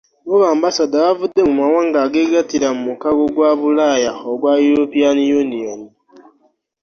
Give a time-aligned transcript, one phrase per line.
[0.27, 5.81] Bo b'Ambasada bavudde mu mawanga ageegattira mu mukago gwa Bulaaya ogwa European Union